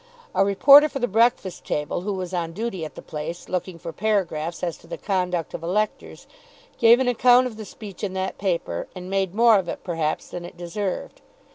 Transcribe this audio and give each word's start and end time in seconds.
A 0.33 0.43
reporter 0.43 0.89
for 0.89 0.97
the 0.97 1.07
"Breakfast 1.07 1.63
Table" 1.63 2.01
who 2.01 2.13
was 2.13 2.33
on 2.33 2.53
duty 2.53 2.83
at 2.83 2.95
the 2.95 3.03
place, 3.03 3.47
looking 3.47 3.77
for 3.77 3.93
paragraphs 3.93 4.63
as 4.63 4.75
to 4.79 4.87
the 4.87 4.97
conduct 4.97 5.53
of 5.53 5.61
electors, 5.61 6.25
gave 6.79 6.99
an 6.99 7.07
account 7.07 7.45
of 7.45 7.55
the 7.55 7.65
speech 7.65 8.03
in 8.03 8.13
that 8.13 8.39
paper, 8.39 8.87
and 8.95 9.11
made 9.11 9.35
more 9.35 9.59
of 9.59 9.69
it, 9.69 9.83
perhaps, 9.83 10.29
than 10.29 10.43
it 10.43 10.57
deserved. 10.57 11.21